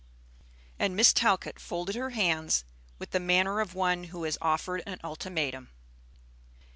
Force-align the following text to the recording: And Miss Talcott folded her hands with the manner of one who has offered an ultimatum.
And 0.79 0.95
Miss 0.95 1.13
Talcott 1.13 1.59
folded 1.59 1.93
her 1.95 2.09
hands 2.09 2.63
with 2.97 3.11
the 3.11 3.19
manner 3.19 3.59
of 3.59 3.75
one 3.75 4.05
who 4.05 4.23
has 4.23 4.35
offered 4.41 4.81
an 4.87 4.97
ultimatum. 5.03 5.69